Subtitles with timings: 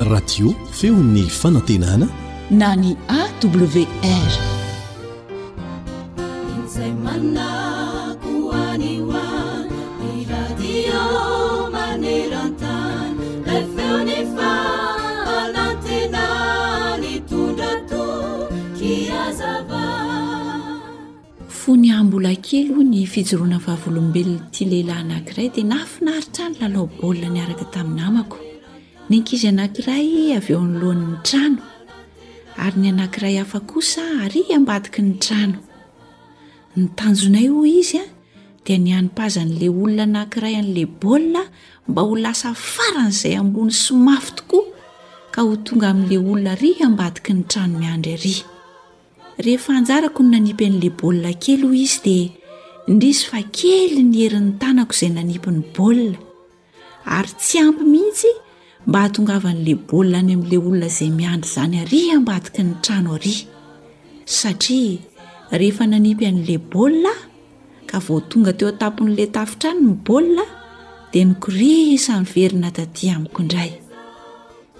[0.00, 2.08] ratio feuni fano tinana
[2.50, 4.53] na awr
[22.32, 30.36] akely ny fijorona vavolombelnytlehilay anakay d nafinaritra ny laabli naka tai'namani aaay
[33.40, 33.74] ao
[34.24, 35.50] aay badik ny
[36.76, 38.04] nnnoa ioiya
[38.66, 41.42] di naniazanylay olona anakiray ala bali
[41.88, 44.64] mba holasa faran'zay ambny somafy toa
[45.34, 48.36] khotonga ami'lay olona y ambadik ny rano iadry
[49.42, 52.32] rehefa anjarako nynanipy an'lay baolia keloa izy dia
[52.88, 56.18] ndrisy fa kely ny herin'ny tanako izay nanipiny baolia
[57.16, 58.30] ary tsy ampy mihitsy
[58.86, 63.42] mba hahatonga van'lay baolia any amin'lay olona izay miandry zany ary ambadika ny trano aria
[64.24, 65.02] satria
[65.60, 67.14] rehefa nanipy an'lay baolia
[67.90, 70.46] ka votonga teo atapon'lay tafitrany ny baolia
[71.12, 73.72] dia nykorisa niverina taty amiko indray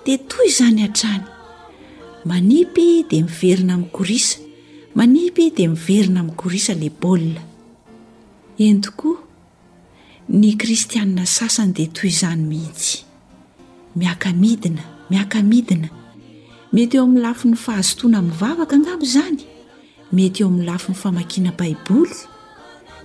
[0.07, 1.27] da toy zany atrany
[2.31, 4.44] manipy dia miverina mi'korisa
[4.95, 7.35] manipy dia miverina amin'ny korisa le bali
[8.63, 9.19] eny tokoa
[10.31, 13.03] ny kristianna sasany dia toy izany mihitsy
[13.99, 15.91] miakamidina miaka midina
[16.73, 19.43] mety eo amin'ny lafi ny fahazotoana mivavaka angabo zany
[20.15, 22.15] mety eo amin'ny lafi ny famakiana baiboly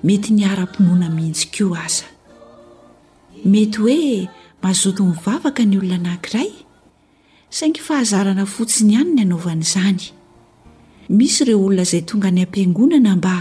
[0.06, 2.06] mety ny ara-pinona mihitsikio aza
[3.46, 4.30] mety hoe
[4.62, 6.52] mazoto mivavaka ny olona nahnkiray
[7.50, 10.19] saingy fahazarana fotsiny hany ny anaovan'zany
[11.10, 13.34] misy ireo olona izay tonga any ampiangonana mba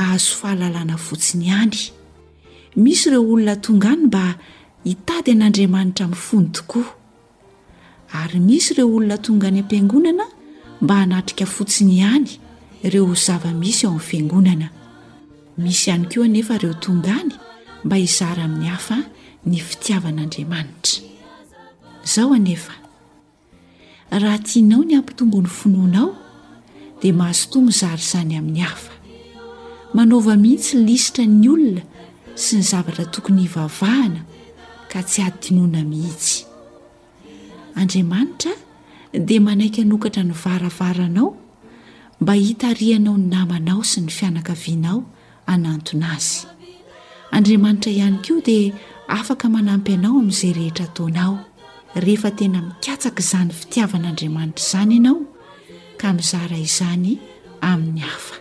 [0.00, 1.78] ahazo fahalalana fotsiny hany
[2.84, 4.22] misy ireo olona tongaany mba
[4.88, 6.86] hitady an'andriamanitra min'ny fony tokoa
[8.22, 10.26] ary misy ireo olona tonga any ampiangonana
[10.82, 12.28] mba hanatrika fotsiny hany
[12.86, 14.66] ireo zava-misy ao am'y fiangonana
[15.62, 17.34] misy ihany ko anefa reo tonga any
[17.84, 18.98] mba hizara amin'ny hafa
[19.46, 20.92] ny fitiavan'andriamanitra
[22.22, 22.54] o ane
[24.24, 26.08] rahatianao ny amptongony fnoanao
[27.02, 28.90] da mahazotomo zary zany amin'ny hafa
[29.94, 31.82] manaova mihitsy lisitra ny olona
[32.44, 34.20] sy ny zavatra tokony hivavahana
[34.90, 36.36] ka tsy adinoana mihitsy
[37.80, 38.52] andriamanitra
[39.26, 41.28] dia manaiky hanokatra ny varavaranao
[42.22, 44.98] mba hitarianao ny namanao sy ny fianakavianao
[45.52, 46.38] anantona azy
[47.36, 48.72] andriamanitra ihany koa dia
[49.18, 51.34] afaka manampy anao amin'izay rehetra ataonao
[52.04, 55.31] rehefa tena mikatsaka izany fitiavan'andriamanitra zany ianao
[56.08, 57.18] amizara izany
[57.60, 58.34] amin'ny hafa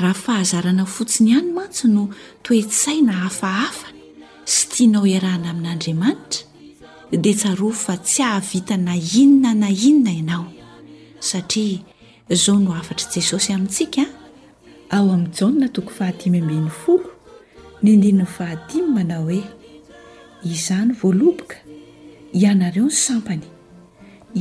[0.00, 2.04] raha fahazarana fotsiny ihany mantso no
[2.46, 3.88] toesaina hafahafa
[4.54, 6.44] sy tianao irahana amin'andriamanitra
[7.24, 10.46] dia tsaro fa tsy ahavita na inona na inona ianao
[11.30, 11.80] satria
[12.30, 14.04] zao no afatra jesosy amintsika
[14.94, 17.08] ao amin'ny janna tokony fahadimyambin'ny folo
[17.82, 19.42] ny andinynny fahadimy manao hoe
[20.52, 21.56] izahny voaloboka
[22.32, 23.46] ianareo ny sampany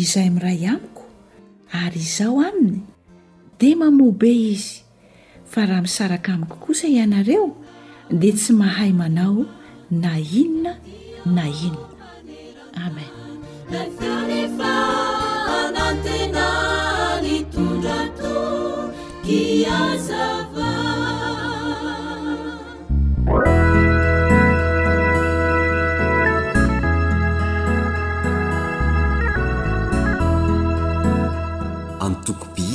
[0.01, 0.98] izay amin'nyrahy amiko
[1.73, 2.81] ary izaho aminy
[3.59, 4.81] di mamobe izy
[5.45, 7.53] fa raha misaraka amiko kosa ianareo
[8.09, 9.45] dia tsy mahay manao
[9.93, 10.77] na inona
[11.29, 11.87] na inona
[12.77, 13.11] amen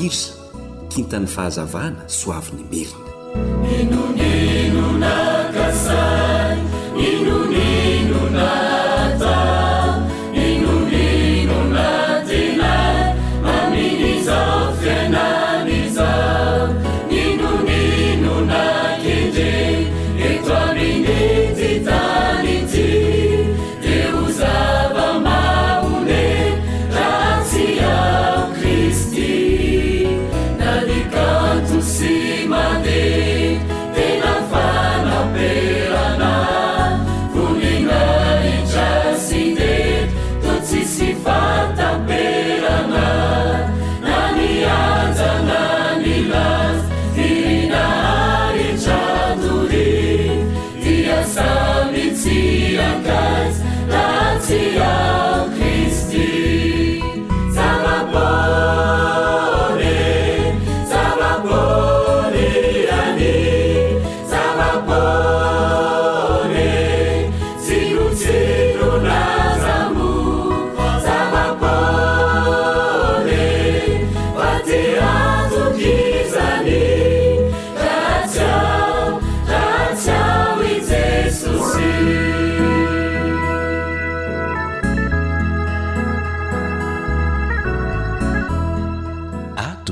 [0.07, 0.33] irsa
[0.95, 4.54] tintany fahazavana soavyny merina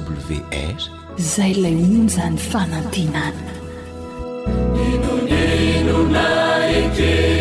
[0.01, 0.37] w
[0.77, 0.79] r
[1.19, 3.47] zay lay ono zany fanantenana
[5.05, 7.32] tonenonai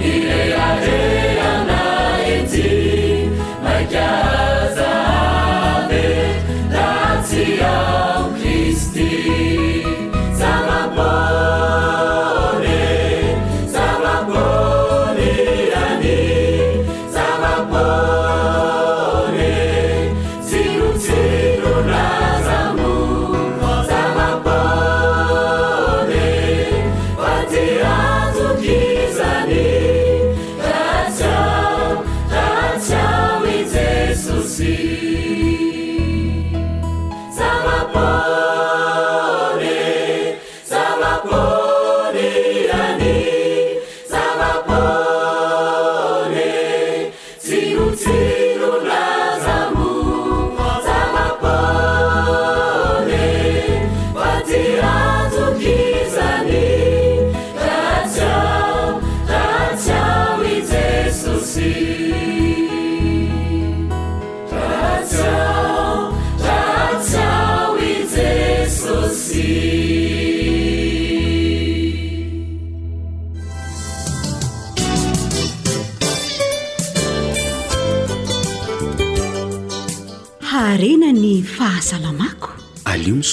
[0.00, 1.23] إلي أدي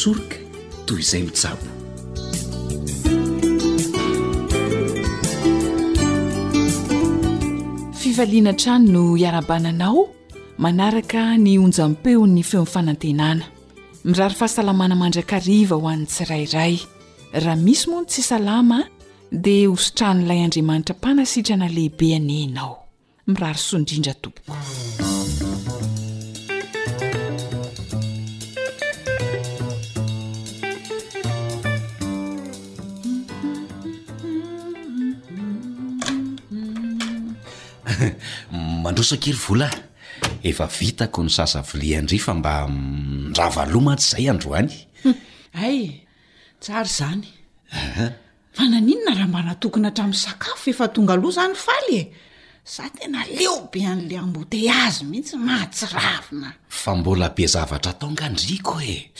[0.01, 1.29] kym
[7.95, 10.09] fifaliana trany no iarabananao
[10.57, 13.43] manaraka ny onjam-peon'ny feo'nfanantenana
[14.09, 16.75] mirary fahasalamana mandrakariva ho an'n tsirairay
[17.43, 18.79] raha misy moa no tsy salama
[19.31, 22.73] dia hosotran'ilay andriamanitra mpanasitrana lehibe anenao
[23.27, 24.57] miraro sondrindra toboko
[38.91, 39.71] ndrosairy
[40.43, 42.65] efviako ny sasa id fa mba
[43.33, 44.69] irava mm, loa matszay adroany
[45.53, 47.31] aytszayf
[48.59, 51.59] nanona hmba naoa haa'nytaoazyyza
[51.93, 52.05] e?
[52.89, 52.91] t
[53.43, 54.41] eobe a'la ambe
[54.91, 56.53] zymihitshna
[56.99, 59.11] mboa be zratongandrko e.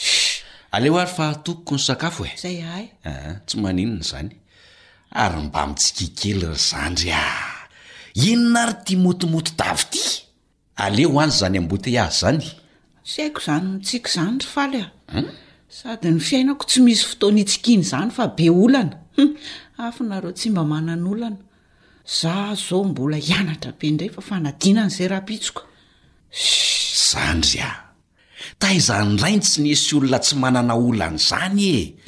[0.76, 1.82] aeo ary fa ooko ny
[3.04, 3.06] e?
[3.46, 4.30] tsy maninna zany
[5.24, 7.51] ary mba mitsikikely ry zandry ah.
[8.14, 10.22] enona ary ti motimoty davity
[10.76, 12.40] aleo any zany ambote azy zany
[13.04, 14.42] tsy haiko zany ntsik zany r
[14.82, 15.24] ay a
[15.68, 18.96] sady ny fiainako tsy misy foton itsikiny zany fa be olana
[19.78, 21.36] af nareo tsy mba manan'olna
[22.04, 25.48] za zao mbola hianatra be indray fa fanadnan'zay rahaik
[27.10, 27.70] zandry a
[28.60, 31.60] taaizany rainy tsy nisy olona tsy manana olana zany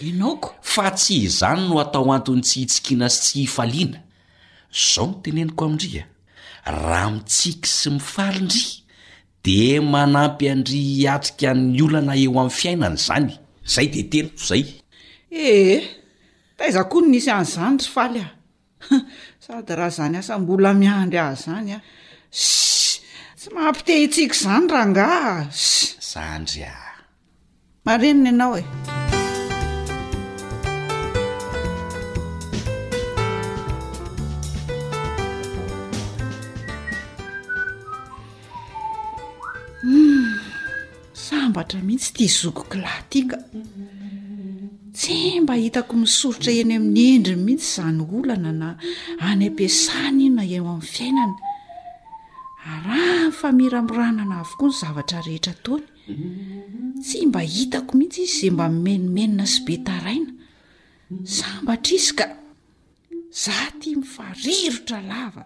[0.03, 3.47] eiaoo fa tsy izany no atao antony tsy hitikina sy
[4.75, 6.05] zao no teneniko amindria
[6.67, 8.65] raha mitsika sy mifalindry
[9.45, 13.31] de manampy andry atrika'ny olana eo amin'ny fiainana izany
[13.67, 14.63] izay dea tenoto izay
[15.33, 15.85] ee eh,
[16.59, 18.33] taizakoa ny n isy an'izany ry faly ah
[19.45, 21.83] sady raha izany ahsambola miandry ah izany ah
[22.35, 22.99] s
[23.41, 25.67] sy mahampitehitsika izany raha ngaa s
[26.11, 26.75] zandry a
[27.87, 28.63] marenina ianao e
[41.63, 43.39] ramihitsy ti zokokilatiaka
[44.97, 48.69] tsy mba hitako misorotra eny amin'ny endriny mihitsy zany olana na
[49.29, 51.37] any ampiasany inynaenyo amn'ny fiainana
[52.73, 55.87] aha nyfamiramanana avokoa ny zavatra rehetra tony
[57.05, 60.31] tsy mba hitako mihitsy izy zay mba menimenina sy be taraina
[61.39, 62.25] sambatra izy ka
[63.43, 65.43] za tia mifarirotra lava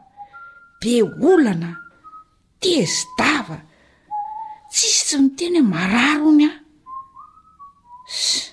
[0.80, 0.92] be
[1.32, 1.70] olana
[2.62, 3.58] tiezdava
[4.78, 6.58] tsisi tsy ni teny he mararony ah
[8.06, 8.52] s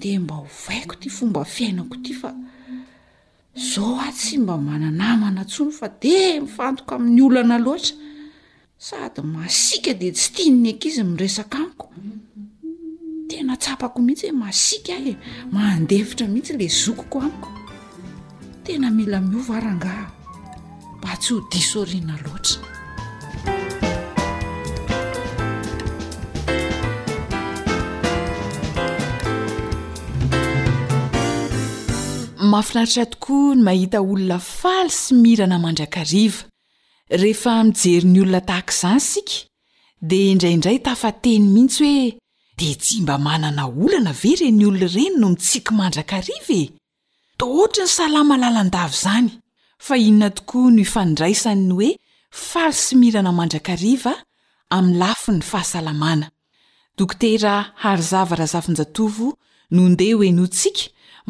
[0.00, 2.30] de mba hovaiko ty fomba fiainako ity fa
[3.70, 7.94] zao a tsy mba mananamana tsony fa de mifantoko amin'ny olana loata
[8.86, 11.86] sady masika de tsy tianny ak izy miresaka amiko
[13.28, 15.12] tena tsapako mihitsy hoe masika ahe
[15.54, 17.50] mandevitra mihitsy lay zokoko amiko
[18.64, 20.04] tena mila miovrangah
[20.98, 22.66] mba tsy ho disoriana loatra
[32.48, 36.48] mahafinaritra tokoa ny mahita olona faly sy mirana mandrakariva
[37.20, 39.36] rehefa mijeriny olona tahaka zany sika
[40.10, 42.06] dia indraindray tafa teny mitsy hoe
[42.60, 46.70] de tsy mba manana olana ve reny olono reny no mitsiky mandrakariva e
[47.38, 49.28] toohatra ny salama lalandavy zany
[49.86, 51.90] fa inona tokoa no ifandraisanny hoe
[52.50, 54.12] faly sy mirana mandrakariva
[54.76, 56.26] amy lafo ny fahasalamana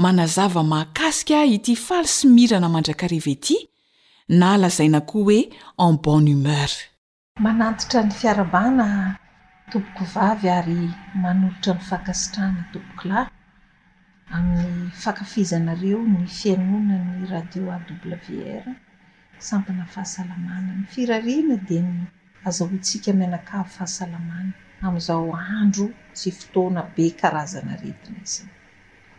[0.05, 3.57] manazava mahakasika a ity faly sy mirana mandrakariva ety
[4.41, 5.41] na alazaina koa hoe
[5.85, 6.71] en bon humeur
[7.47, 8.87] manantitra ny fiarabana
[9.71, 10.79] topoko vavy ary
[11.23, 13.27] manolitra iifakasitrahana tobokolay
[14.37, 14.61] anny
[15.03, 18.65] fakafizanareo ny fianonany radio a wr
[19.49, 21.97] sampina fahasalamana ny firariana di ny
[22.49, 24.53] azahoantsika mianakao fahasalamana
[24.85, 25.29] ami'izao
[25.59, 25.87] andro
[26.21, 28.45] sy fotoana be karazana retina izy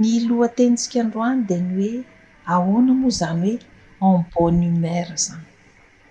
[0.04, 1.96] ny loatentsika androany de ny hoe
[2.54, 3.52] ahona moa zany
[4.02, 5.50] hoe en bone humer zany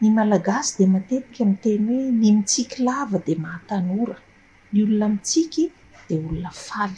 [0.00, 4.16] ny malagasy de matetika amiteny hoe ny mitsiky lava de mahatanora
[4.72, 5.52] ny olona mitsik
[6.06, 6.92] di olonafay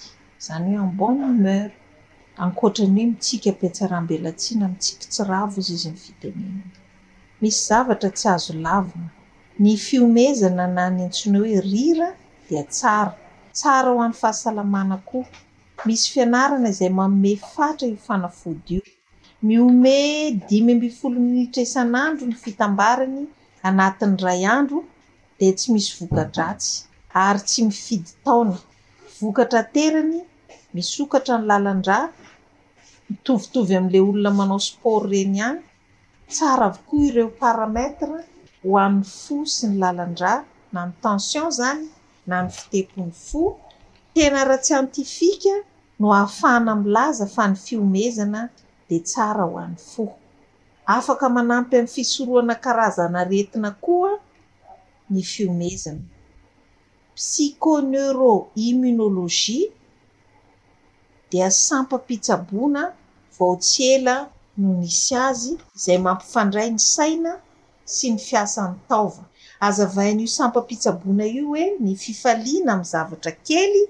[0.46, 9.08] zany hoe ebone meraoany hoe mitsikapitsrahambelatina mitsik travo izy izyitnenmisy zavatra ty azo avina
[9.62, 12.08] ny fimeznanany atsino hoe rira
[12.48, 13.12] diatsara
[13.56, 15.18] tsara ho an'ny fahasalamana ko
[15.86, 18.82] misy fianarana izay maome fatra ifanafody io
[19.48, 19.96] miome
[20.48, 23.20] dimy ambifolo minitra isan'andro ny fitabarany
[23.68, 24.78] anatin'yray andro
[25.38, 26.70] de tsy misy vokadrasy
[27.26, 28.56] ary tsy mifidy taona
[29.20, 30.14] vokatra terany
[30.74, 31.96] misokatra ny lalandra
[33.08, 35.60] mitovitovy amla olona manao sport reny hany
[36.32, 38.16] tsara avokoa ireo parametra
[38.70, 40.32] hoamin'ny fo sy ny lalandra
[40.74, 41.82] na ny tension zany
[42.28, 43.42] na ny fitepon'ny fo
[44.14, 45.54] tena ratsiantifika
[46.02, 48.40] no ahafahana amn'laza fa ny fiomezana
[48.88, 50.04] dia tsara ho an'ny fo
[50.96, 54.12] afaka manampy amin'ny fisoroana karazana retina koa
[55.12, 56.04] ny fiomezana
[57.18, 58.32] psico neuro
[58.68, 59.66] imonôlogia
[61.30, 62.82] dia sampampitsaboana
[63.36, 64.16] vao tsy ela
[64.60, 67.32] noo nisy azy izay mampifandray ny saina
[67.94, 69.22] sy ny fiasany taova
[69.68, 73.82] azavain'io sampampitsaboana io hoe ny fifaliana amin'ny zavatra kely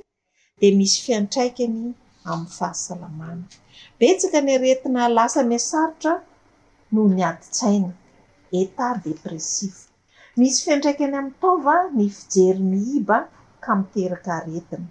[0.62, 1.76] d misy fiantraikany
[2.30, 3.44] amin'ny fahasalamana
[4.00, 6.12] betsaka ny aretina lasa miasaritra
[6.92, 7.90] noho ny aditsaina
[8.60, 9.74] etat dépressif
[10.40, 13.18] misy fiantraikany ami'y taova ny fijeriny iba
[13.64, 14.88] ka miteraka aretina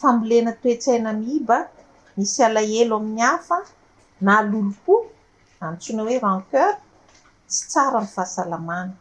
[0.00, 1.58] fambolena toetsaina nmy iba
[2.16, 3.58] misy alaelo amin'ny hafa
[4.26, 4.94] na loloko
[5.68, 6.72] anntsoina hoe ranceur
[7.50, 8.92] tsy tsara aminny fahasalamana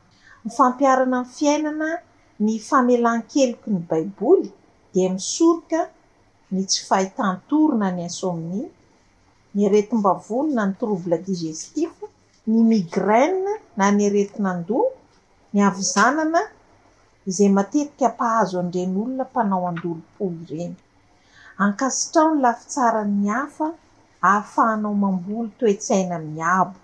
[0.43, 1.89] myfampiarana an'ny fiainana
[2.43, 4.49] ny famelan-keloko ny baiboly
[4.95, 5.79] misoroka
[6.53, 8.61] ny tsy fahitantourina ny insomni
[9.55, 11.91] ny aretim-bavonona ny trouble digestif
[12.51, 13.35] ny migrain
[13.77, 14.89] na ny aretin'andolo
[15.53, 16.41] ny avyzanana
[17.29, 20.75] izay matetika apahazo andren'olona mpanao andolopoy iregny
[21.65, 23.67] ankasitrao ny lafitsara ny afa
[24.27, 26.77] ahafahanao mamboly toets aina miabo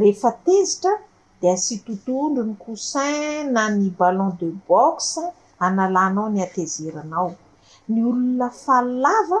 [0.00, 0.92] rehefa tezitra
[1.40, 5.22] dia asitotondro ny coussin na ny ballon de boxe
[5.66, 7.28] analànao ny atezeranao
[7.92, 9.38] ny olona fahlava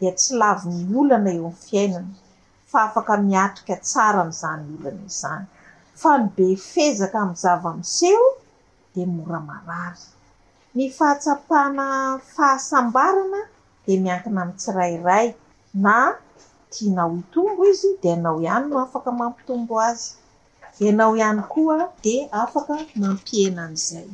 [0.00, 2.14] de tsy lavi nyolana eo amiy fiainana
[2.70, 5.44] fa afaka miatrika tsara mzay olana izany
[6.00, 8.26] fa nbe fezaka am zavamseho
[8.94, 10.04] de moramarary
[10.76, 11.84] ny fahatsapahna
[12.34, 13.40] fahasambarana
[13.84, 15.26] de miantina amitsirairay
[15.84, 15.96] na
[16.72, 20.06] tianao itombo izy de anao ihany no afaka mampitombo azy
[20.78, 24.08] de anao ihany koa de afaka mampienan'zay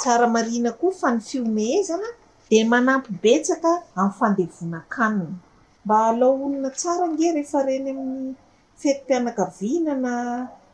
[0.00, 2.08] tsaramarina koa fa ny fiomezana
[2.50, 5.36] dia manampybetsaka aminy fandevona kanina
[5.84, 8.30] mba aloolona tsarange rehefa reny amin'ny
[8.82, 10.12] fetym-pianakavinana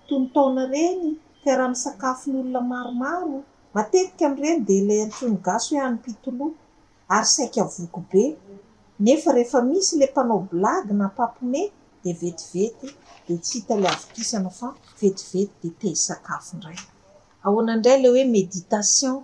[0.08, 1.02] tontna reny
[1.42, 3.36] tiraha sakafony olona maromaro
[3.76, 6.46] matetikaamreny di la tongasohoe anpilo
[7.16, 11.60] ary saivoko benefa rehefa misy la mpanao blagna pane
[12.02, 16.80] d vetivetydshitl avokisanafavetivety d tesakafonray
[17.48, 19.14] ahoana indray ley hoe méditation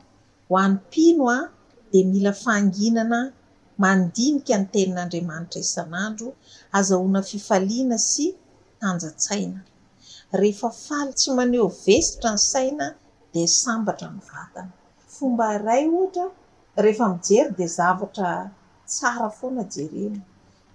[0.49, 1.39] ho an'nompino a
[1.93, 3.19] dia mila fanginana
[3.83, 6.29] mandinika ny tenin'andriamanitra isan'andro
[6.79, 8.27] azahoana fifaliana sy
[8.81, 9.61] tanjatsaina
[10.41, 12.87] rehefa falitsy maneho vesitra ny saina
[13.33, 14.73] dia sambatra nivatana
[15.15, 16.25] fomba ray ohatra
[16.85, 18.29] rehefa mijery dia zavatra
[18.93, 20.21] tsara foana jereno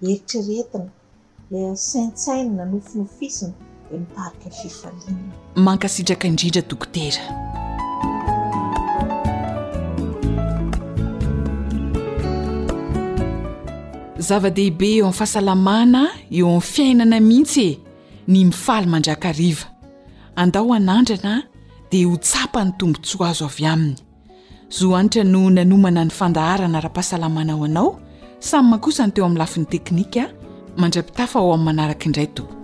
[0.05, 0.89] eritreretina
[1.55, 3.57] a eh, saintsaina na nofi ny ofisina
[5.55, 7.21] mankasitraka indrindra tokotera
[14.17, 16.01] zava-dehibe eo am'ny fahasalamana
[16.31, 17.79] eo ain' fiainana mihitsy e
[18.27, 19.67] ny mifaly mandrakariva
[20.35, 21.43] andao anandrana
[21.91, 23.95] di ho tsapany tombontsoa azo avy aminy
[24.69, 27.99] zo anitra no nanomana ny fandaharana raha-pahasalamana ao anao
[28.39, 30.23] samy mahankosany teo amin'ny lafiny teknika
[30.77, 32.56] mandrapitafa ao amin'ny manaraka indray toko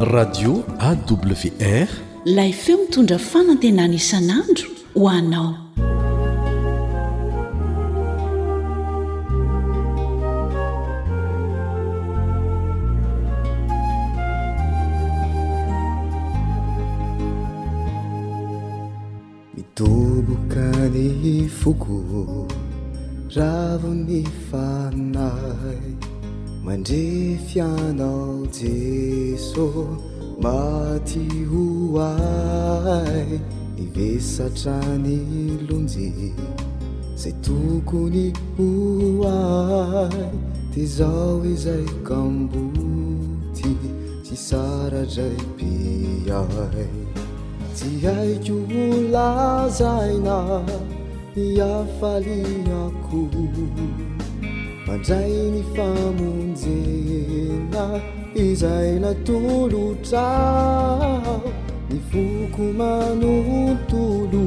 [0.00, 1.88] radio awr
[2.24, 5.54] layfeo mitondra fanantenan isan'andro ho anao
[19.56, 21.94] mitoboka ny foko
[23.34, 25.90] ravo 'ny fanay
[26.68, 29.66] mandre fianao jeso
[30.44, 33.28] matihoai
[33.84, 35.16] ivesatra ny
[35.68, 36.06] lonje
[37.20, 40.24] zay tokony hoai
[40.72, 43.70] ti zao izay kamboty
[44.24, 46.84] tsy saradray piai
[47.76, 50.38] tsy haiko volazaina
[51.36, 51.40] ny
[51.76, 53.20] afaliako
[54.88, 57.86] mandray ny famonjena
[58.44, 61.36] izay natolotrao
[61.90, 64.44] ny foko manontolo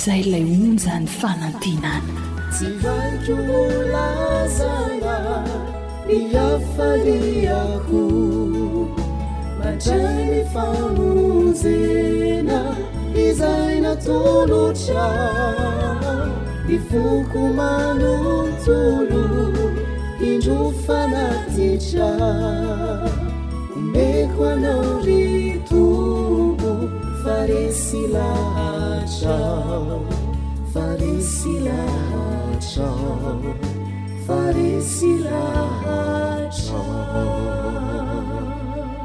[0.06, 2.00] zay lay onjany fanantinana
[2.56, 5.16] tsy vaiko moolazana
[6.18, 8.04] i hafariaho
[9.60, 12.62] matrayy famonjena
[13.26, 15.08] izay natolotra
[16.68, 19.26] ny foko manontolo
[20.30, 22.12] indro fanatitra
[23.94, 26.74] meko anao rytombo
[27.24, 28.28] faresila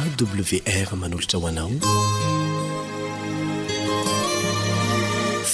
[0.03, 1.71] wr manolotra ho anao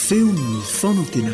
[0.00, 1.32] feonny fanan-tena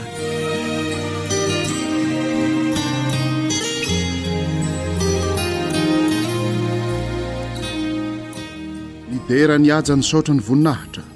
[9.10, 11.12] nidera niaja ny saotra ny voninahitra ho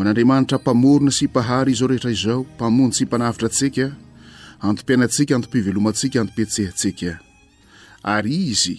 [0.00, 3.86] an'andriamanitra mpamorona sypahary izao rehetra izao mpamony sy hmpanavitra antsika
[4.66, 7.12] antom-painantsika antom-pivelomantsika antom-pitsehantsika
[8.16, 8.78] ary izy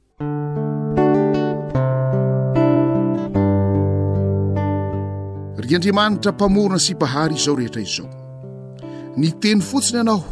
[5.61, 8.05] ry andriamanitra mpamorona sipahary izao rehetra izao
[9.17, 10.23] ny teny fotsiny ianao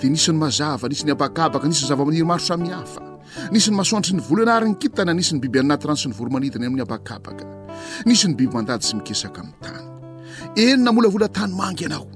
[0.00, 3.02] dia nisy ny mazava nisy ny haba-kabaka nisy ny zava-maniry maro samihafa
[3.52, 6.64] nisy ny masoandritry ny volo ianaryny kintana nisy ny biby anaty rano sy ny voromanidina
[6.66, 7.44] amin'ny aba-kabaka
[8.08, 9.80] nisy ny biby mandady sy mikesaka amin'ny tany
[10.62, 12.06] enina molavolatanymangy ianao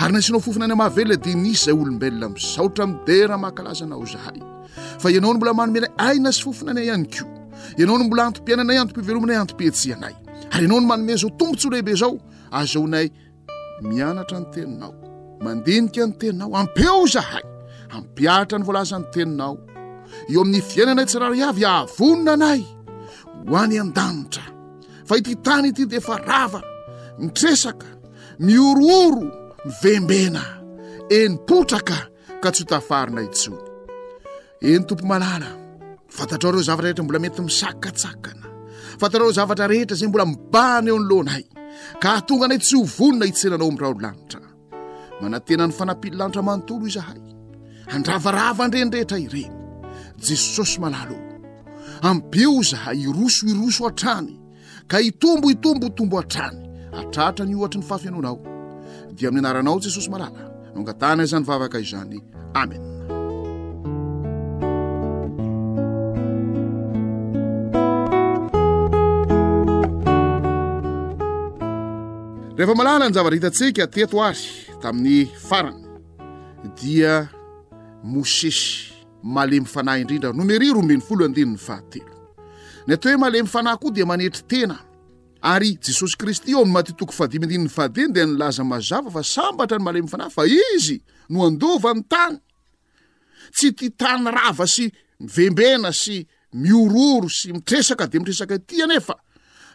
[0.00, 4.38] ary nasinao fofina ny mavelona dinisy zay olombelona mzaotra mideraha mahakalazanao zahay
[5.00, 7.24] fa ianao ny mbola manomenay ay nasy fofinanyy hany ko
[7.78, 10.14] ianao ny mbola antompiainanay antom-pivelominay anto-pietsianay
[10.52, 12.16] ary ianao ny manome zao tombotsy olehibe zao
[12.52, 13.06] azaonay
[13.82, 14.92] mianatra ny teninao
[15.44, 17.44] mandinikany tennao ampeo zahay
[17.96, 19.54] ampiahtra ny volazanytennao
[20.32, 22.62] eo amin'ny fiainanay tsira ia aonna anay
[23.50, 27.80] hoany aaita itanyydeefa amitreak
[28.40, 30.42] miorooro mivembena
[31.10, 31.96] enimpotraka
[32.42, 33.52] ka tsy ho tafarina itso
[34.66, 35.48] eny tompo malala
[36.16, 38.46] fantatrao reo zavatra rehetra mbola mety misakatsakana
[39.00, 41.44] fantatraoreo zavatra rehetra zay mbola mibany eo anyloanaay
[42.02, 44.40] ka atonga anay tsy hovonina hitsenanao amin'n raolanitra
[45.20, 47.20] manantenany fanapily lanitra manntolo izahay
[47.94, 49.52] andravarava andrenidrehetra ireny
[50.26, 51.38] jesosy malalo eo
[52.08, 54.32] ambeo zahay iroso iroso a-trany
[54.90, 56.58] ka itomboitombo tombo a-trany
[57.00, 58.51] atrahtra ny ohatry ny fafianoanao
[59.12, 60.42] dia amin'ny anaranao jesosy malala
[60.74, 62.16] noangatana izany vavaka izany
[62.54, 62.82] amen
[72.56, 74.46] rehefa malala ny zavara hitantsika teto ary
[74.82, 75.98] tamin'ny farana
[76.82, 77.12] dia
[78.04, 78.92] mosesy
[79.32, 82.12] male mifanahy indrindra nomeri rombeny folodinny fahatelo
[82.86, 84.76] ny ateo hoe male mifanahy koa dia manetry tena
[85.42, 90.02] ary jesosy kristy eo am'ny matytoko fadimyndinyny faadiny de nylaza mazava fa sambatra ny male
[90.02, 90.98] mifanahy fa izy
[91.32, 92.38] no andovany tany
[93.54, 94.86] tsy ti tany rava sy
[95.20, 96.22] mivembena sy
[96.54, 99.14] miororo sy mitresaka de mitresaka tya nefa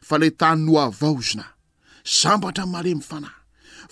[0.07, 1.45] fa le tany noavaozina
[2.19, 3.35] sambatra n male mifanay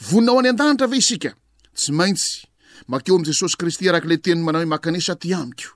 [0.08, 1.32] voninao any an-danitra ve isika
[1.78, 2.48] tsy maintsy
[2.88, 5.76] makeo am' jesosy kristy arak' le teny manao oe makanesa ty amiko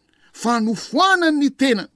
[0.33, 1.89] fa nofoanany ny tenany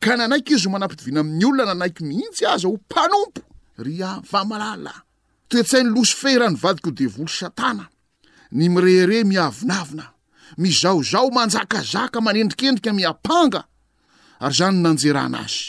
[0.00, 3.40] ka nanaiky izy o manam-pidovina amin'ny olona nanaiky mihitsy aza ho mpanompo
[3.86, 4.98] ry ava malalay
[5.50, 7.84] toetsainy loso feh rany vadika o devolo satana
[8.56, 10.06] ny mireire miavinavina
[10.62, 13.60] mizaozao manjakazaka manendrikendrika miapanga
[14.44, 15.66] ary zany nanjeranazy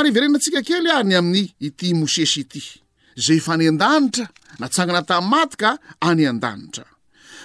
[0.01, 2.81] mandrazayarenatsika kely any amin'ny ity mosesy ity
[3.15, 4.27] za fa any andanitra
[4.59, 6.85] natsangana ta' matyka any ndanitra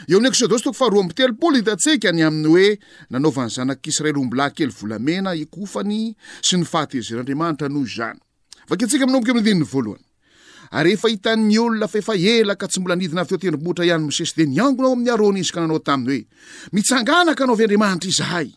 [0.09, 7.69] eo ami'y exodos toofaharoa mpitelopoly iaikany aminy oenanovny zanakisrael ombola kely volamena iofany sy nyfahateeryandriamanita
[7.69, 15.13] nohnytsikainomboke mdinyoit'yolona fefaela ka tsy mbola nidina avy teo tendribotra ihany mosesy de niangonao amin'ny
[15.13, 16.27] arona izy ka nanao taminy hoe
[16.73, 18.49] mitsanganaka anao vy andriamanitra izhay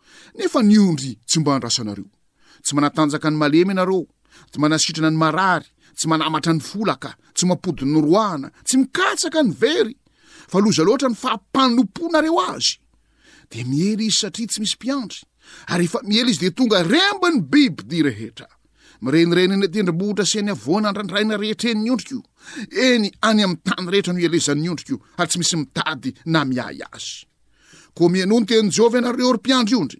[0.37, 2.09] nefa ny ondry tsy mba andrasa anareo
[2.63, 4.01] tsy manatanjaka ny malemy ianareo
[4.51, 9.95] tsy manasitrana ny marary tsy manamatra ny folaka tsy mampodi'ny roaana tsy mikatsaka ny very
[10.51, 12.75] fa loza loatra ny faapan noponareo azy
[13.51, 15.21] de miely izy satria tsy misy mpiantry
[15.73, 18.47] ary efa miely izy de tonga rembany bibydi rehetra
[19.03, 22.19] mirenirenyntendrimbotra sean'ny avona nradraina rehetrenyny ondrik'o
[22.87, 27.17] eny any am'ny tany rehetra no alezan'nyondrikao ary tsy misy mitady na miay azy
[27.95, 29.99] ko minony tenyjeovah anareorypiandry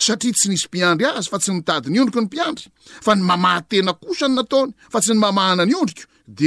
[0.00, 2.66] tsy nisy piandry azy fa tsy nitady ny ondriko ny mpiandry
[3.04, 6.44] fa ny mamaa tena kosany nataony fa tsy ny mamahana ny ondriko n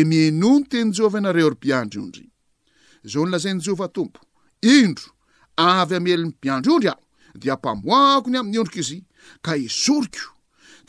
[4.62, 5.10] ejeoroindro
[5.58, 7.02] avy ameli nny mpiandry ondry ao
[7.42, 8.98] de mpamoako ny amn'yondrik' izy
[9.44, 10.28] a soriko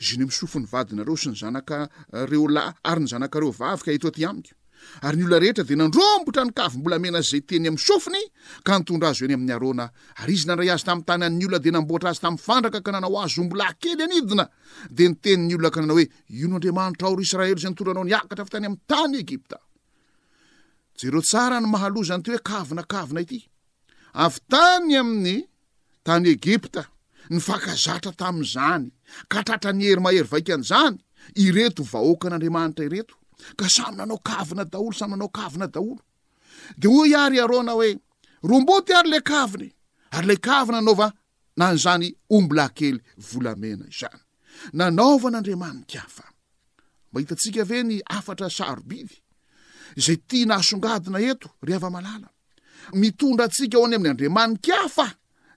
[0.00, 5.24] zy nyo misofony vadinareo sy ny zanakareo eh, la ary ny zanakareo vavika toty amikoaryn
[5.26, 8.16] olnaearombotra nykombola menaazzayteny am ofon
[8.88, 13.64] nondra azo eny ami'nnayiz nandray az tamytany y olna denamboatra azy tamfandraka ka nanao azoombola
[13.72, 18.86] akely aniinade ntenny olona ka nanao oe ino andriamanitra aoro israelyza ntodranao niakatra avy tany
[18.86, 19.60] ami'ny tany egpta
[21.00, 23.40] jereo tsara ny mahalozany ty hoe kavinakavna ity
[24.14, 25.36] avy tany amin'ny
[26.04, 26.82] tany egipta
[27.30, 28.90] ny fakazatra tamin'zany
[29.32, 30.98] kahtratra ny hery mahery vaikany zany
[31.42, 33.14] ireto vahokan'andriamanitra ireto
[33.58, 37.90] ka samynanao kana daolo sananao kanadaolodeoiary arona oe
[38.50, 39.68] rombo ty ary le kany
[40.16, 41.12] ary le kaina anaova
[41.56, 42.98] na nyzany ombola kely
[44.74, 45.38] laenaagikaoany
[53.96, 55.17] am'ny andrimanikafa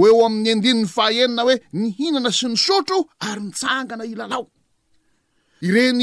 [0.00, 4.44] o eo amin'ny andininy fahaenina hoe ny hinana sy ny sotro ary nytsangana ilalao
[5.68, 6.02] ireny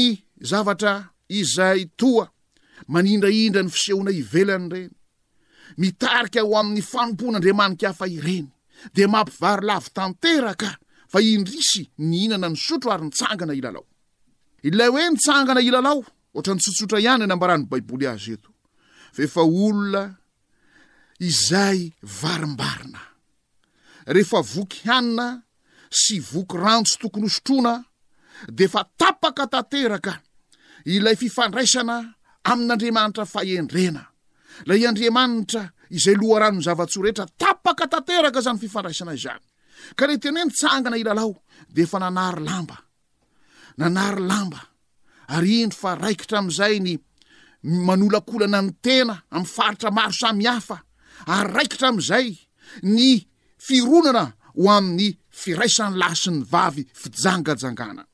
[0.50, 0.92] zavatra
[1.40, 2.24] izay toa
[2.92, 4.90] manindraindra ny fisehona ivelany reny
[5.80, 8.46] mitarika o amin'ny famopon'andriamanika afa ireny
[8.96, 10.70] de mampivarylav tanteraka
[11.12, 13.84] fa indrisy ny hinana ny sotro ary ntsangana ilalao
[14.68, 15.98] ilay hoe ntsangana ilalao
[16.34, 20.02] ohatrany tsotsotra ihany anambarany baiboly azy etoefa olona
[21.30, 21.78] izay
[22.20, 23.02] varimbarina
[24.08, 25.42] rehefa voky hanina
[25.90, 27.84] sy voky rantso tokony hosotrona
[28.48, 30.14] de fa tapaka tateraka
[30.86, 32.14] ilay fifandraisana
[32.50, 34.02] amin'n'andriamanitra faendrena
[34.66, 39.40] la andriamanitra izay lohaanonyzava-sorehetra tapaka taterka zany fifandraisana zany
[39.96, 41.36] ka re tena nytsangana ilalao
[41.74, 44.54] defa nanayambaaab
[45.46, 50.68] indr fa aikitra amzaynlakolna ny ena amyfaritramao samhaf
[51.26, 52.26] ary raikitra am'izay
[52.82, 53.31] ny
[53.66, 54.24] fironana
[54.56, 55.10] ho amin'ny
[55.42, 58.04] firaisany la sin'ny vavy fijangajangana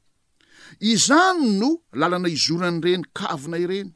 [0.94, 3.90] izany no lalana izorany ireny kavina ireny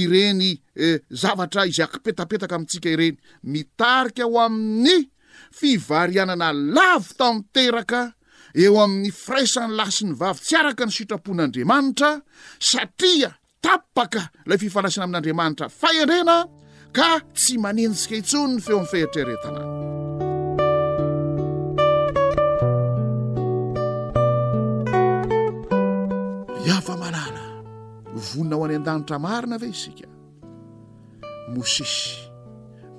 [0.00, 0.50] ireny
[0.84, 3.16] eh, zavatra izay akipetapetaka amintsika ireny
[3.52, 4.96] mitarika ho amin'ny
[5.58, 8.02] fivarianana lavo tamteraka
[8.62, 12.12] eo amin'ny firaisan'ny la siny vavy tsy araka ny sitrapon'andriamanitra
[12.70, 13.32] satria
[13.64, 16.36] tapaka lay fifanraisana amin'n'andriamanitra faandrena
[16.96, 19.62] ka tsy manintsika intsony ny feo amin'ny fihetreretana
[26.66, 27.62] de afa-manana
[28.12, 30.08] ho vonina ao any an-danitra marina ve isika
[31.54, 32.26] mosesy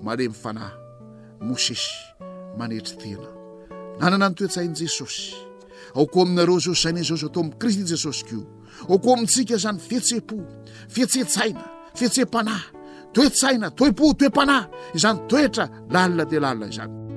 [0.02, 0.78] male mifanahy
[1.42, 1.90] mosesy
[2.60, 3.30] manetry tena
[4.00, 5.26] nanana ny toetsain'i jesosy
[5.98, 8.48] ao koa aminareo zao zane zao zao atao amin'ni kristy jesosy koa
[8.90, 10.38] ao ko amintsika zany fhetse-po
[10.96, 11.66] fhetse-tsaina
[12.00, 12.72] fetse-panahy
[13.14, 17.17] toetsaina toe-po toe-panahy izany toetra lalina de lalina izany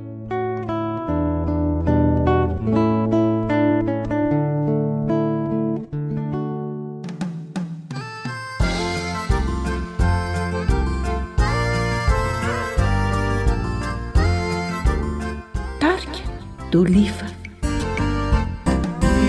[16.72, 17.26] dolifa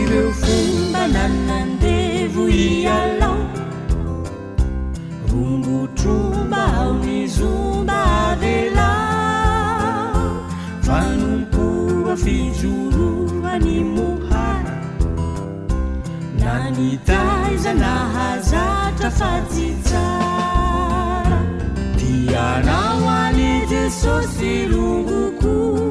[0.03, 3.37] ireo fomba lannandevo i alao
[5.31, 8.01] rombotromba ao ni zomba
[8.41, 10.25] velao
[10.87, 14.75] fanonkoa fijoroany mohara
[16.41, 21.39] na nitaiza nahazatra fasitjara
[21.99, 25.90] tianao ani jesosy longoko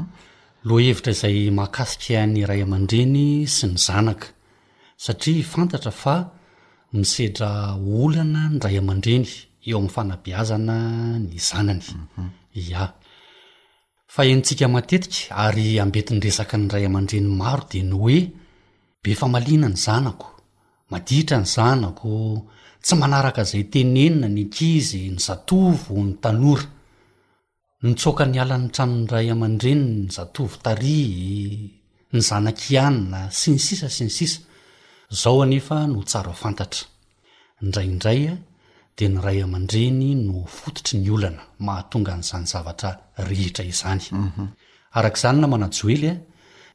[0.68, 3.18] loa hevitra izay mahakasikaanyiray aman-dreny
[3.56, 4.26] sy ny zanaka
[5.04, 6.16] satria fantatra fa
[6.92, 9.24] misetra olana ny ray aman-dreny
[9.68, 10.76] eo amin'ny fanabiazana
[11.24, 12.28] ny zanany mhm.
[12.80, 12.84] a
[14.14, 18.18] fa entsika matetika ary ambeti ny resaka ny ray aman-dreny maro de ny oe
[19.02, 20.28] be fa malina ny zanako
[20.92, 22.12] madihitra ny zanako
[22.84, 26.64] tsy manaraka izay tenenina ny ankizy ny zatovo ny tanora
[27.86, 31.72] nytsoka ny alan'ny tramin'ny ray aman-dreny ny zatovo taria
[32.12, 34.40] ny zana-kianina sy ny sisa sy ny sisa
[35.12, 36.88] zao anefa no tsara fantatra
[37.62, 38.34] indraindraya
[38.96, 44.46] di ny ray aman-dreny no fototry ny olana mahatonga n'zanyzavatrahitra izan mhm.
[44.96, 46.14] aa'zanynamnaeya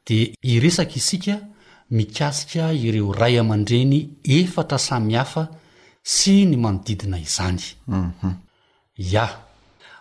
[0.06, 1.34] di iesak isika
[1.90, 5.42] mikasika ireo ray aman-dreny efatra samhafa
[6.02, 8.32] sy ny manodidina izany mhm.
[9.18, 9.26] a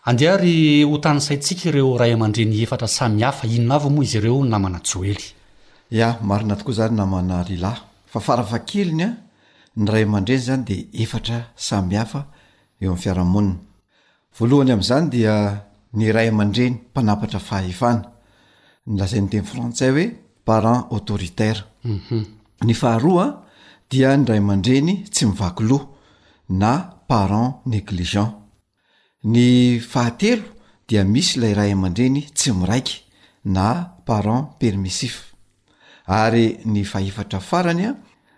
[0.06, 5.18] andehary hotansaintsika ireo ray amandreny efatra samhaf inona av moa izyireonamnaey
[6.22, 7.44] marina tooazanynamana
[8.12, 9.14] fa farafakeliny a
[9.80, 12.22] ny ray aman-dreny zany de efatra samyhafa
[12.82, 13.60] eo am' fiarahamonina
[14.38, 15.34] voalohany am'izany dia
[15.94, 18.04] ny ray aman-dreny mpanapatra fahaefana
[18.88, 20.06] ny lazain'ny teny frantsay hoe
[20.46, 22.24] parent autoritaire mhm.
[22.66, 23.36] ny faharoa a
[23.92, 25.88] dia ny ray aman-dreny tsy mivakiloa
[26.62, 26.72] na
[27.12, 28.32] parent négligent
[29.32, 29.48] ny
[29.92, 30.48] fahatelo
[30.88, 32.96] dia misy ilay ray aman-dreny tsy miraiky
[33.54, 33.66] na
[34.06, 35.27] parent permissif
[36.08, 37.96] ary ny fahefatra faranya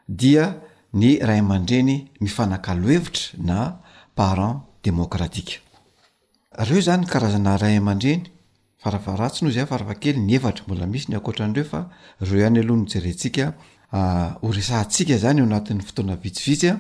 [0.07, 0.59] dia
[0.93, 3.77] ny ray aman-dreny mifanakaloevitra na
[4.17, 5.61] paran demokratika
[6.57, 8.23] reo zany karazana ray aman-dreny
[8.81, 11.89] farafaratsy no z afarafakely ny efatra mbola misy ny akotranreofa
[12.21, 13.53] reo ihanyaloha nojerentsika
[14.41, 16.73] orsaantsika zany eo anatin'ny fotoana vitsivitsya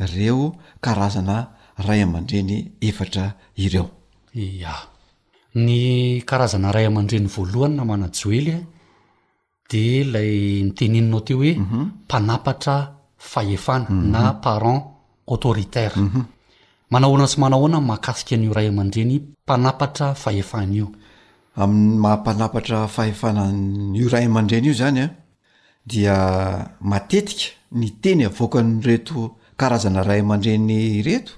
[0.00, 1.36] reo karazana
[1.76, 3.90] ray ama-dreny efatra ireo
[4.72, 4.76] a
[5.54, 8.56] ny karazana ray aman-dreny voalohany na manajoely
[9.70, 11.82] de lay niteneninao teo hoe mhm.
[12.06, 12.76] mpanapatra
[13.18, 14.10] fahefana mhm.
[14.12, 14.82] na parent
[15.30, 16.22] autoritaira mhm.
[16.90, 19.14] manahoana sy manahoana mahakasika n'io ray aman-dreny
[19.44, 20.86] mpanapatra fahefahnaio
[21.62, 25.08] amin'ny mahampanapatra fahefanaio ray aman-dreny io zany a
[25.86, 26.16] dia
[26.90, 31.32] matetika ny teny avokanyreto karazana ray aman-dreny reto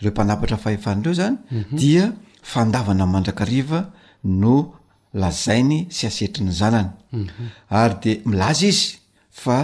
[0.00, 2.12] reo mpanapatra fahefahnreo zanydia
[2.42, 3.86] fandavana mandrakariva
[4.24, 4.74] no
[5.14, 7.48] lazainy sy asetry ny zanany mhm.
[7.70, 8.82] ary de milaza izy
[9.30, 9.58] fa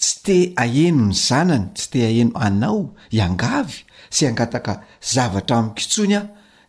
[0.00, 2.80] tsy te aheno ny zanany tsy te aheno anao
[3.12, 3.76] iangavy
[4.10, 4.80] sy angataka
[5.12, 6.22] zavatra amikitsony a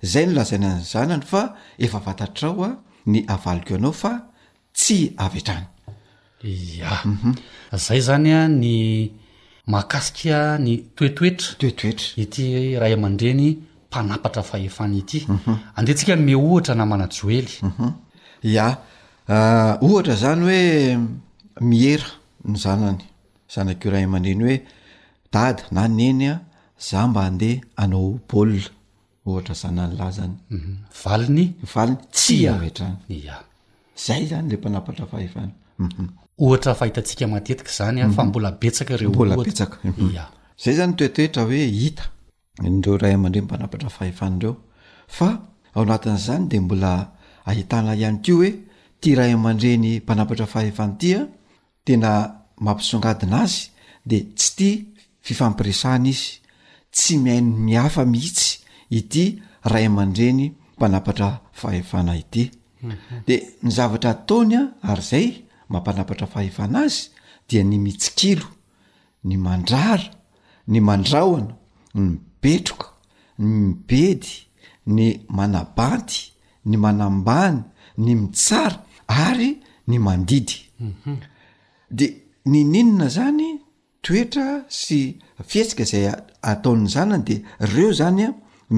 [0.03, 2.71] zay ny lazainany zanany fa efa fatatrao a
[3.05, 4.13] ny avaliko anao fa
[4.75, 5.65] tsy avetrany
[6.83, 7.35] a mhm.
[7.79, 8.75] zay zany a ny
[9.71, 12.43] mahakasikaa ny toetoetraooer ity
[12.81, 13.47] raha man-dre ny
[13.89, 15.55] mpanapatra faefany ity mhm.
[15.77, 17.47] andehantsika me ohatra namanajoely
[18.51, 18.65] ia
[19.33, 20.63] ah, ohatra zany hoe
[21.69, 22.07] miera
[22.51, 23.03] ny zanany
[23.53, 24.57] zanakray aman-dreny hoe
[25.47, 26.33] ada na nenya
[26.89, 28.37] za mba andeha anao ba
[29.31, 31.01] ohrazanaylay zanyv
[31.73, 35.53] vany tsyzay zanylemaaarafazay zany
[35.85, 36.05] mhm.
[36.43, 37.03] toetoetra
[41.43, 41.57] mhm.
[41.57, 41.57] mhm.
[41.57, 41.99] hoe hit
[42.69, 44.57] reoaadrenmanaarafhfreo
[45.17, 45.29] fa
[45.79, 46.93] aonatin'zany dembola
[47.51, 48.49] ahitana ihany keo hoe
[49.01, 51.19] tya ray aman-dreny mpanapatra fahefana tya
[51.85, 52.11] tena
[52.65, 53.57] mampisoangadina azy
[54.09, 54.73] de tsy tia
[55.25, 56.27] fifampiresana izy
[56.95, 58.47] tsy miaino ny hafa mihitsy
[58.99, 59.23] ity
[59.71, 60.43] ray aman-dreny
[60.77, 61.27] mpanapatra
[61.61, 62.43] fahefana ity
[62.87, 63.17] mhm.
[63.27, 65.27] de ny zavatra ataony a ary izay
[65.71, 66.97] mampanapatra fahefana azy
[67.47, 68.47] dia ny mitsikilo
[69.27, 70.07] ny mandrara
[70.71, 71.53] ny mandrahoana
[71.95, 72.07] ny
[72.41, 72.87] betroka
[73.41, 74.31] ny mibedy
[74.95, 75.03] ny
[75.37, 76.19] manabady
[76.69, 77.61] ny manambaany
[78.03, 78.81] ny mitsara
[79.25, 79.49] ary
[79.87, 80.57] ny mandidy
[81.89, 82.07] de
[82.51, 83.49] ny ninona zany
[84.05, 84.47] toetra
[84.81, 84.99] sy
[85.47, 86.05] fihetsika zay
[86.51, 87.35] ataon'ny zanany de
[87.73, 88.29] reo zanya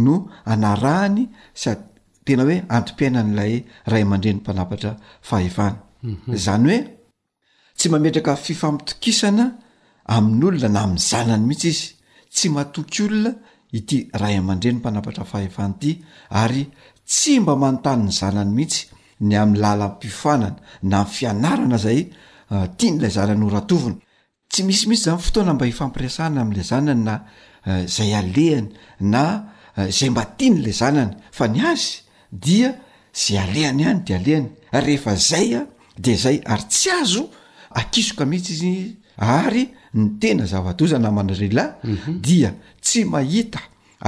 [0.05, 0.13] no
[0.53, 1.23] anarahany
[1.61, 1.83] sady
[2.25, 3.53] tena hoe antompiaina n'ilay
[3.91, 4.91] ray amandre ny mpanaatra
[5.27, 6.35] fh mhm.
[6.45, 6.79] zany hoe
[7.77, 9.45] tsy mametraka fifamitokisana
[10.15, 11.85] amin'olona na mi' zanany mihitsy izy
[12.35, 13.31] tsy matoky olona
[13.77, 15.91] ity ray aman-dre ny mpanapatra fahivny ity
[16.41, 16.63] ary
[17.09, 18.81] tsy mba manontanyny zanany mihitsy
[19.27, 20.57] ny ami'y lalampiofanana
[20.89, 21.99] ny am' fianarana zay
[22.53, 23.97] ah, tia ny lay zanany oratoviny
[24.49, 27.15] tsy misimihisy zany fotoana mba hifampirisana am'la zanany na
[27.69, 28.67] ah, zayaehany
[29.13, 29.23] na
[29.79, 31.97] ah, zay mba tia ny la zanany fa ny azy
[32.43, 32.69] dia
[33.21, 34.45] zay alehany any deehay
[34.77, 35.61] ehea zaya
[36.03, 37.23] de zay ary tsy azo
[37.79, 38.75] akisoka mihitsy izy
[39.37, 42.21] ary ny tena mhm.
[42.27, 42.49] dia
[42.85, 43.59] tsy mahita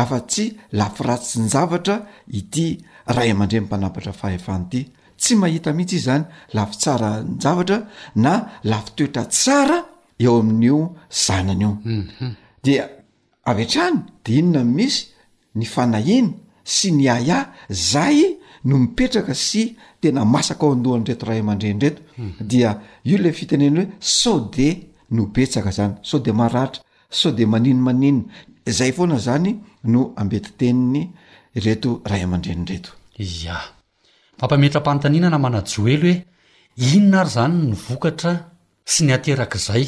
[0.02, 0.46] afa tsy
[0.78, 1.96] lafiratsy ny zavatra
[2.40, 2.68] ity
[3.06, 7.78] rahay amandre mmpanapatra fahefahny ity tsy mahita mihitsy izy zany lafi tsara nyjavatra
[8.16, 8.34] na
[8.64, 9.78] lafi toetra tsara
[10.20, 10.78] eo amin'io
[11.26, 12.34] zanany io mhm.
[12.64, 12.76] de
[13.50, 15.06] avy trany de inona misy
[15.56, 16.34] ny fanaina
[16.64, 17.40] sy ny aia
[17.70, 18.18] zay
[18.64, 19.64] no mipetraka sy
[20.02, 22.48] tena masaka ao andohany reto ray amandrenreto mhm.
[22.52, 24.68] dia io le fitenen hoe soo de
[25.10, 28.22] nobetsaka zany so de maratra sao de maninomanino
[28.66, 31.10] zay foana zany no ambety teniny
[31.56, 33.72] ireto ray amandrenyreto a
[34.42, 36.26] mampametrampanontanina na manajoely hoe
[36.96, 38.32] inona ary izany ny vokatra
[38.92, 39.86] sy ny aterak'izay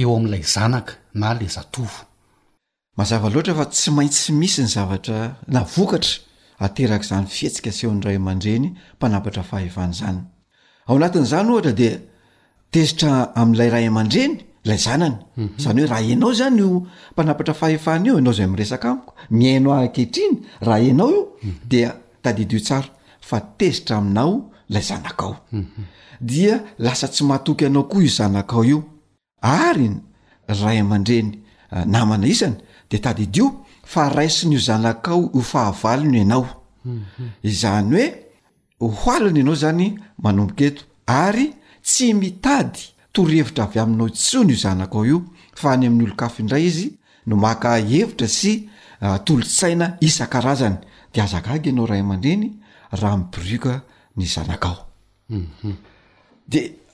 [0.00, 2.00] eo amin'ilay zanaka na le zatovo
[2.96, 5.18] mazava loatra fa tsy maintsy misy ny zavatra
[5.54, 6.14] na vokatra
[6.58, 10.20] aterak' izany fihetsika seho ny ray aman-dreny mpanapatra fahaevana izany
[10.86, 11.96] ao anatin'izany ohatra dia
[12.70, 15.18] tezitra amin'ilay ray aman-dreny la zanan
[15.56, 20.36] zany hoe raha enao zany o mpanapatra fahefahana io anao zay am'resaka amiko miainao akehitriny
[20.60, 21.36] raha anao io
[21.68, 21.88] de
[22.22, 22.84] tadiidio sa
[23.20, 28.82] fa tezitra aminao lay zanakaodia lasa tsy mahatoky ianao koa io zanakao io
[29.40, 29.90] ary
[30.46, 32.56] rayaman-drenynana ah, iny
[32.90, 33.46] detadiia
[34.16, 38.06] aisinyio zaaao ohavny iaay hoe
[38.80, 42.80] ohoaliny anao zany manomboketo ary tsy mitady
[43.12, 45.20] torhevitra avy aminao tsony i zanakao io
[45.54, 46.88] fa any amin'ny olo kafindray izy
[47.26, 49.78] no makahevitra syoosiaoeyy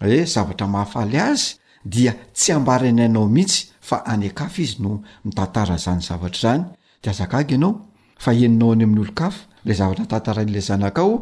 [0.00, 5.02] e zavatra mahafaly azy dia tsy ambara ny anao mihitsy fa any kaf izy no
[5.24, 7.86] miatara zanyzavatrazanydaaoaeniao
[8.26, 9.32] ay ain'oloala
[9.78, 11.20] zavatratata la znaaod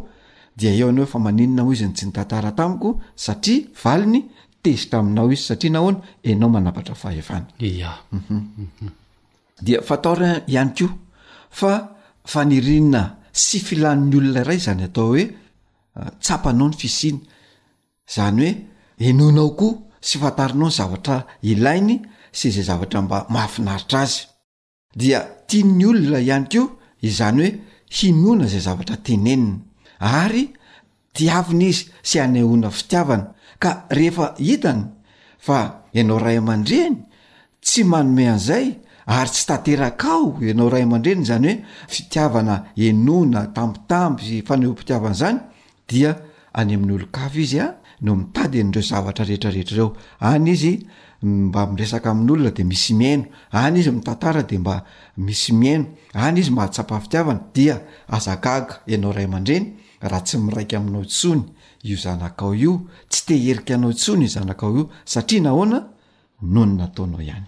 [0.63, 8.39] eoaaefa maninna moa izny tsy nittaiko satria vainytezitra aminao izy satria naanaoaaardia mhm.
[9.89, 10.87] fatara ihany ko
[11.51, 11.73] fa
[12.27, 15.37] fanirinna sy filanny olona iray zany atao hoe
[15.97, 17.21] ah, tsapanao no fisiny
[18.13, 18.49] zany
[18.97, 19.73] hoe enonao koa
[20.09, 21.17] sy fantarinao ny zavatra
[21.51, 21.95] ilainy
[22.39, 24.23] sy zay zavatra mba mahafinaritra azy
[24.99, 26.63] dia tia ny olona ihany ko
[27.09, 27.51] izany hoe
[27.97, 29.49] hinona zay zavatra teneniny
[30.23, 30.45] ary
[31.17, 33.27] tiaviny izy sy anehoana fitiavana
[33.63, 34.83] ka rehefa hitany
[35.47, 35.59] fa
[35.99, 36.97] ianao ray aman-dreny
[37.65, 38.67] tsy manome an'izay
[39.17, 41.63] ary tsy tateraka ao ianao ray amandreny zany hoe
[41.95, 42.55] fitiavana
[42.87, 45.39] enona tambitamby fanehompitiavana zany
[45.89, 46.11] dia
[46.61, 47.75] any a'o
[48.13, 50.73] mitady enreo zavatra rehetrarehetrareo any izy
[51.23, 54.85] mba miresaka amin'olona de misy miaino any izymitantara de mba
[55.17, 57.77] misy miaino any izy mahatsapafiiavana dia
[58.09, 59.67] azaaa ianao ray aman-dreny
[60.03, 61.43] raha tsy miraika aminao tsony
[61.85, 62.73] io zanakao io
[63.11, 65.79] tsy teherika anao sony io zanakao io satria nahoana
[66.43, 67.47] noho ny nataonao ihany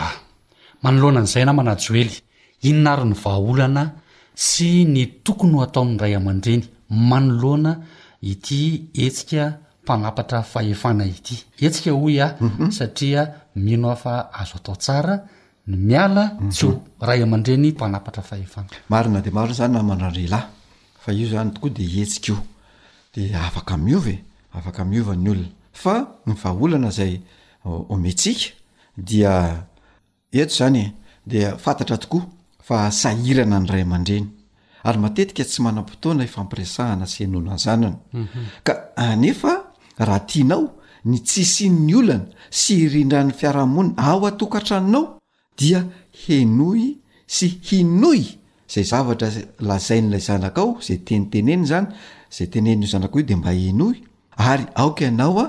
[0.00, 0.06] a
[0.82, 2.10] manoloana n'izay na manajoely
[2.62, 3.82] inary ny vaaolana
[4.34, 7.72] sy ny tokony h ataon'nray aman-dreny manoloana
[8.32, 12.70] ity hetsika mpanapatra faefana ity hetsika hoy ao mhm.
[12.70, 15.16] satria mihno a fa azo atao tsara
[15.68, 16.48] ny miala mhm.
[16.48, 20.46] tsy ho ray aman-dreny mpanapatra fahefana marina de marona zany nah mandrarelahy
[21.02, 22.36] fa io zany tokoa de hetsika io
[23.14, 24.24] de afaka miova e
[24.54, 25.94] afaka movany olona fa
[26.26, 27.20] mifaaholana zay
[27.94, 28.44] omentsika
[28.96, 29.32] dia
[30.32, 30.92] eto zanye
[31.26, 32.26] de fantatra tokoa
[32.66, 34.26] fa sahirana ny ray aman-dreny
[34.86, 38.26] aymatetika tsy manam-potoana ifampirsahana sy enona nzanana mhm.
[38.64, 38.72] a
[39.02, 39.52] ah, nefa
[40.06, 40.64] raha tianao
[41.10, 42.24] ny tsisin ny olana
[42.60, 45.04] sy irindran'ny fiarahamonina ao atokatrainao
[45.58, 45.80] dia
[46.26, 46.82] henoy
[47.34, 48.20] sy hinoy
[48.72, 49.28] zay zavatra
[49.68, 55.44] lazain'la zanakao zay teniteney zanyzay tenezna de mba enoayaaaoaoaoanamba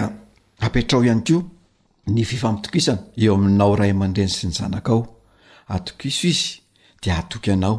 [0.66, 1.38] apraoihayko
[2.14, 5.02] ny fifampitokisana eo aminao ray amandreny sy ny zanakaao
[5.74, 6.46] atokiso izy
[7.02, 7.76] de atok anao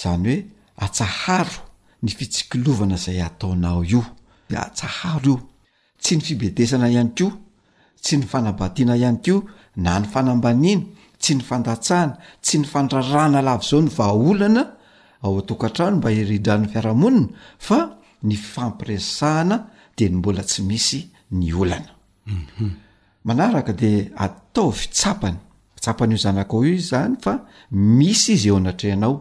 [0.00, 0.38] zany hoe
[0.84, 1.58] atsaharo
[2.02, 4.02] ny fitsikilovana zay ataonao io
[4.50, 5.34] de ataharo io
[6.02, 7.26] tsy ny fibetesana ihany ko
[8.02, 9.34] tsy ny fanabatiana ihany ko
[9.84, 10.84] na ny fanambaniana
[11.22, 14.62] tsy ny fandatsahna tsy ny fandrarana lav zao ny vaolana
[15.24, 17.26] ao atokantrano mba iridran'ny fiaramonina
[17.66, 17.78] fa
[18.22, 19.56] ny fampiresahana
[19.96, 21.00] de ny mbola tsy misy
[21.36, 21.90] ny olana
[22.26, 22.85] mhm.
[23.26, 25.34] manaraka de ataovy tsapany
[25.80, 27.34] tsapanyio zanaka ao io i zany fa
[27.70, 29.14] misy izy eo anatrehanao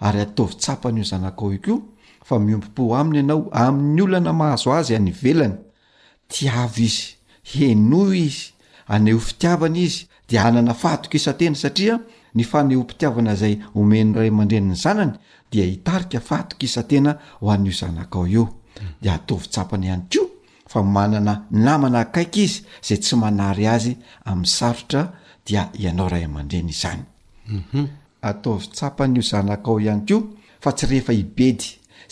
[0.00, 1.78] ary ataovi tsapany io zanak ao i koa
[2.26, 5.54] fa miompompo aminy ianao amin'ny olana mahazo azy anyvelany
[6.28, 7.08] tiavy izy
[7.52, 8.52] henoo izy
[8.88, 12.00] aneho fitiavana izy de anana faatok isantena satria
[12.34, 15.12] ny fanehompitiavana zay omen' iray mandrenyny zanany
[15.50, 18.48] dia hitarika faatokaisa tena ho anyio zanak ao eo
[19.02, 20.29] de ataovitsapany ihany ko
[20.76, 23.92] namana akaiky izy zay tsy manay azy
[24.24, 24.34] ay
[25.90, 26.26] aoaey
[29.06, 30.26] ioiaoihay o
[30.62, 31.56] fa tsy rehefa ibey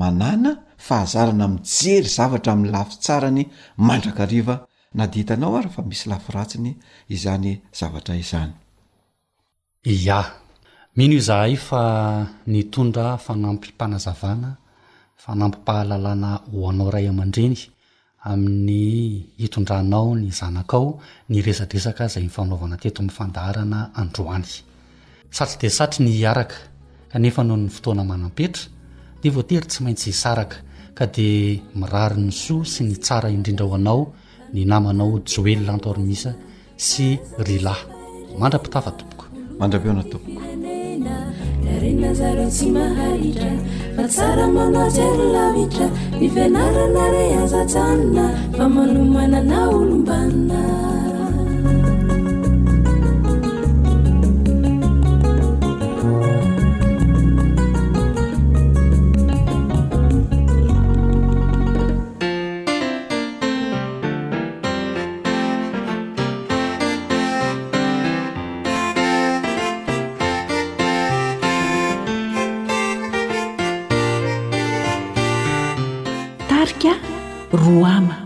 [0.00, 0.50] manana
[0.86, 3.42] fahazarana mijery zavatramiy lafi tsarany
[3.94, 4.44] andraki
[4.94, 6.72] na d hitanao aryh fa misy lafiratsiny
[7.14, 8.50] izany zavatra izany
[10.10, 10.20] a
[10.96, 11.82] mino izahay fa
[12.46, 14.50] ni tondra fanampimpanazavana
[15.22, 17.56] fanampi-pahalalàna ho anao ray aman-dreny
[18.26, 24.46] amin'ny hitondranao ny zanakao ny resadresaka izay mifanaovana teto mi'fandaharana androany
[25.36, 26.58] satry de satry ny haraka
[27.12, 28.64] kanefa noho ny fotoana manam-petra
[29.22, 30.56] dea voatery tsy maintsy hisaraka
[30.96, 31.30] ka di
[31.78, 34.02] mirary ny soa sy ny tsara indrindra ho anao
[34.54, 36.30] ny namanao joelynantormisa
[36.86, 37.06] sy
[37.46, 37.74] ryla
[38.40, 39.24] mandra-pitafatompoko
[39.60, 40.40] mandrabeona tompoko
[41.76, 43.52] arenazaro tsy mahaitra
[43.96, 45.86] fa tsara manatsy rylavitra
[46.20, 48.24] ny fianarana re azatsanna
[48.56, 50.60] fa manomanana olombanina
[77.54, 78.19] روامة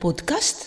[0.00, 0.64] podkast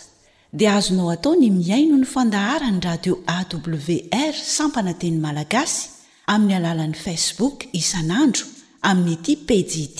[0.51, 5.89] dia azonao atao ny miaino ny fandahara ny radio awr sampananteny malagasy
[6.33, 8.45] amin'ny alalan'ni facebook isan'andro
[8.89, 9.99] amin'nyity pejid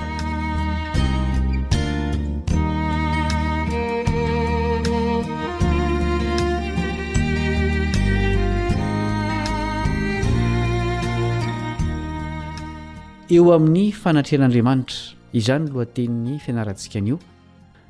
[13.30, 14.98] eo amin'ny fanatrehan'andriamanitra
[15.42, 17.20] izany loha teniny fianarantsika an'io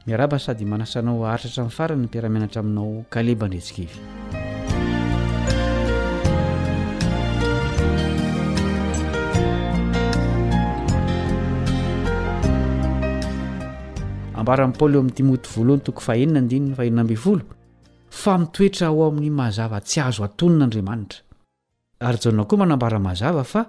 [0.08, 4.43] miaraba sady manasanao aharitratra min'ny farany ny mpiaramianatra aminao kalebandretsika izy
[18.14, 21.20] fa mitoetra ao amin'ny mahazava tsy azo atonyn'andriamanitra
[22.08, 23.62] aryja koa manambaramahazava fa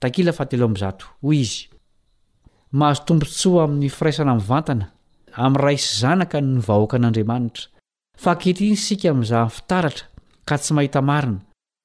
[0.03, 4.85] takila fahatelo am'zat hoyihazotomponsoa amin'ny firaisana vantana
[5.47, 7.67] am'rai sy zanaka nyvahoaka an'andriamanitra
[8.17, 10.05] fa kehitriny sika min'izah ny fitaratra
[10.47, 11.39] ka tsy mahita marina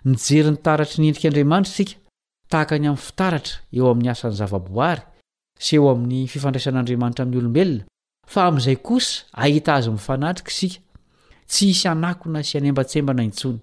[0.04, 1.94] nijery ny taratra ny endrik'andriamanitra isika
[2.50, 5.02] tahaka any amin'ny fitaratra eo amin'ny asan'ny zavaboary
[5.64, 7.80] sy eo amin'ny fifandraisan'andriamanitra amin'ny olombelona
[8.32, 10.78] fa amin'izay kosa ahita azy mifanatrika isika
[11.50, 13.58] tsy is anakona sy anembatsembana intsony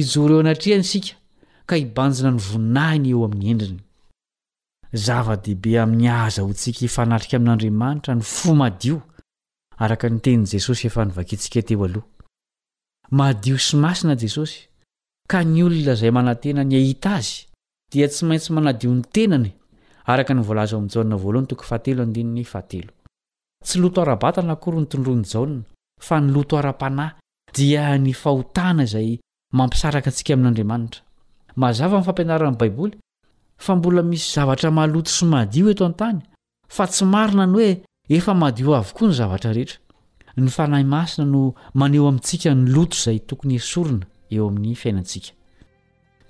[0.00, 1.14] ijo ireo anatriany isika
[1.68, 3.82] ka hibanjina ny voninahiny eo amin'ny endriny
[5.04, 8.98] zava-dehibe amin'ny aza ho ntsika hifanatrika amin'andriamanitra ny fomadio
[9.84, 12.06] araka ny teny'i jesosy efa nivakintsika teo aloha
[13.16, 14.66] mahadio sy masina jesosy
[15.30, 17.46] ka ny olona izay manantena ny ahita azy
[17.92, 19.52] dia tsy maintsy manadio ny tenany
[20.12, 22.80] araka ny volza amn'n jahan to
[23.64, 25.62] tsy lotoara-batana akory ny tondroany jaoa
[26.06, 27.14] fa ny lotoara-panahy
[27.54, 29.14] dia ny fahotana izay
[29.52, 31.02] mampisaraka antsika amin'andriamanitra
[31.56, 32.96] mazava in'ny fampianaran'y baiboly
[33.56, 36.18] fa mbola misy zavatra mahaloto sy mahadio eto an-tany
[36.68, 37.70] fa tsy marina ny hoe
[38.16, 39.78] efa madio avokoa ny zavatra rehetra
[40.40, 45.32] ny fanahy masina no maneho amintsika ny loto izay tokony esorina eo amin'ny fiainantsika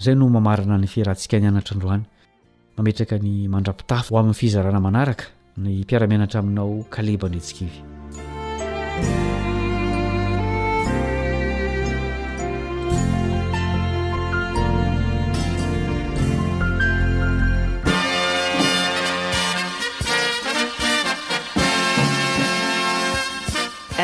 [0.01, 2.03] izay no mamarana ny firantsika ny anatrandroany
[2.77, 5.25] mametraka ny mandrapitafy o amin'ny fizarana manaraka
[5.57, 7.79] ny mpiaramenatra aminao kalebandre ntsika ivy